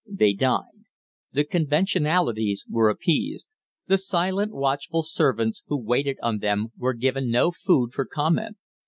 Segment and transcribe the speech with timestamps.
[0.09, 0.85] They dined.
[1.31, 3.47] The conventionalities were appeased;
[3.85, 8.57] the silent, watchful servants who waited on them were given no food for comment.